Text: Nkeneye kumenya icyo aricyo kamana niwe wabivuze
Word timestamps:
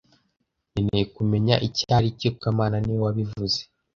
Nkeneye 0.71 1.05
kumenya 1.15 1.55
icyo 1.67 1.85
aricyo 1.97 2.29
kamana 2.41 2.75
niwe 2.81 3.01
wabivuze 3.05 3.59